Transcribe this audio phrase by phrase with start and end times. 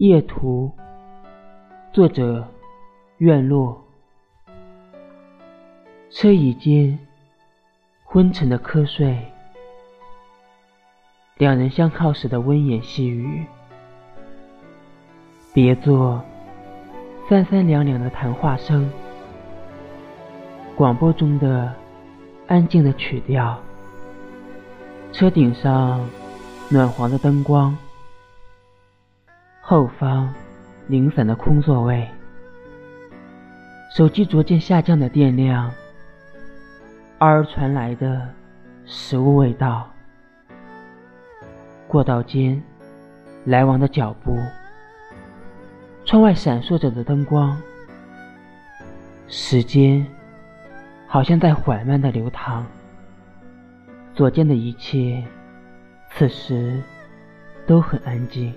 [0.00, 0.72] 夜图，
[1.92, 2.48] 作者：
[3.18, 3.84] 院落。
[6.08, 6.98] 车椅间，
[8.04, 9.30] 昏沉的瞌睡，
[11.36, 13.44] 两人相靠时的温言细语，
[15.52, 16.24] 别做
[17.28, 18.90] 三三两两的谈话声，
[20.74, 21.74] 广播中的
[22.46, 23.60] 安静的曲调，
[25.12, 26.08] 车顶上
[26.70, 27.76] 暖黄的灯光。
[29.70, 30.28] 后方
[30.88, 32.04] 零散的空座位，
[33.94, 35.70] 手机逐渐下降的电量，
[37.20, 38.28] 偶尔传来的
[38.84, 39.88] 食物味道，
[41.86, 42.60] 过道间
[43.44, 44.36] 来往的脚步，
[46.04, 47.56] 窗外闪烁着的灯光，
[49.28, 50.04] 时间
[51.06, 52.66] 好像在缓慢的流淌，
[54.16, 55.22] 左肩的一切
[56.10, 56.82] 此时
[57.68, 58.52] 都很安静。